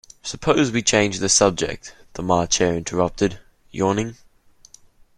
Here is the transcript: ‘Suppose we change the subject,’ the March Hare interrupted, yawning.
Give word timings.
‘Suppose 0.23 0.71
we 0.71 0.81
change 0.81 1.19
the 1.19 1.29
subject,’ 1.29 1.93
the 2.13 2.23
March 2.23 2.57
Hare 2.57 2.75
interrupted, 2.75 3.37
yawning. 3.69 4.15